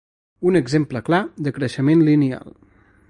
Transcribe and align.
Un 0.51 0.57
exemple 0.59 1.03
clar 1.09 1.19
de 1.49 1.53
creixement 1.59 2.03
lineal. 2.09 2.59